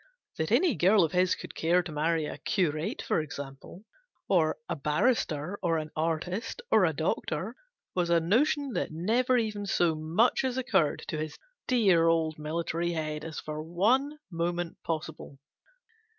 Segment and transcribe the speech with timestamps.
[0.39, 3.83] That any girl of his could care to marry a curate, for example,
[4.27, 7.53] or a barrister, or an artist, or a doctor,
[7.93, 11.37] was a notion that never even so much as occurred to his
[11.67, 15.37] dear old military head as for one moment possible.